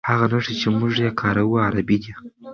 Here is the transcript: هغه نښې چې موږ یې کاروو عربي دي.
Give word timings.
هغه 0.09 0.25
نښې 0.31 0.53
چې 0.61 0.67
موږ 0.77 0.93
یې 1.03 1.09
کاروو 1.21 1.61
عربي 1.65 1.97
دي. 2.03 2.11